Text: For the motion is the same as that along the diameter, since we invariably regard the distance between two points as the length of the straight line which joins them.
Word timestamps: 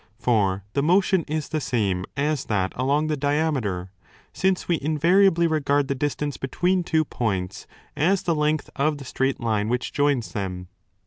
For 0.17 0.63
the 0.73 0.81
motion 0.81 1.23
is 1.27 1.49
the 1.49 1.61
same 1.61 2.05
as 2.17 2.45
that 2.45 2.73
along 2.75 3.05
the 3.05 3.15
diameter, 3.15 3.91
since 4.33 4.67
we 4.67 4.79
invariably 4.81 5.45
regard 5.45 5.89
the 5.89 5.93
distance 5.93 6.37
between 6.37 6.83
two 6.83 7.05
points 7.05 7.67
as 7.95 8.23
the 8.23 8.33
length 8.33 8.71
of 8.75 8.97
the 8.97 9.05
straight 9.05 9.39
line 9.39 9.69
which 9.69 9.93
joins 9.93 10.31
them. 10.31 10.69